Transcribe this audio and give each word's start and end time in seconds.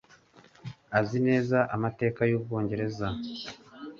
Azi 0.99 1.17
neza 1.27 1.57
amateka 1.75 2.21
y'Ubwongereza. 2.29 3.07